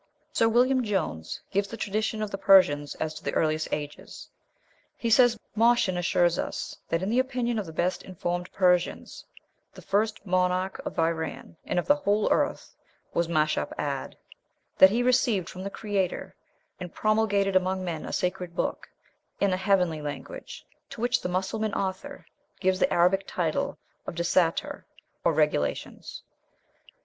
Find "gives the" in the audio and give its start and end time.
1.51-1.77, 22.59-22.91